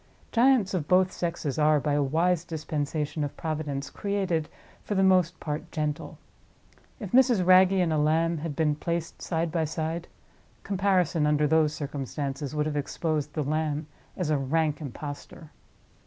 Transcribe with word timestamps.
Giants 0.31 0.73
of 0.73 0.87
both 0.87 1.11
sexes 1.11 1.59
are, 1.59 1.79
by 1.79 1.93
a 1.93 2.01
wise 2.01 2.43
dispensation 2.43 3.23
of 3.23 3.37
Providence, 3.37 3.91
created, 3.91 4.49
for 4.81 4.95
the 4.95 5.03
most 5.03 5.39
part, 5.39 5.71
gentle. 5.71 6.17
If 6.99 7.11
Mrs. 7.11 7.45
Wragge 7.45 7.73
and 7.73 7.93
a 7.93 7.99
lamb 7.99 8.39
had 8.39 8.55
been 8.55 8.73
placed 8.73 9.21
side 9.21 9.51
by 9.51 9.65
side, 9.65 10.07
comparison, 10.63 11.27
under 11.27 11.45
those 11.45 11.75
circumstances, 11.75 12.55
would 12.55 12.65
have 12.65 12.77
exposed 12.77 13.33
the 13.35 13.43
lamb 13.43 13.85
as 14.17 14.31
a 14.31 14.39
rank 14.39 14.81
impostor. 14.81 15.51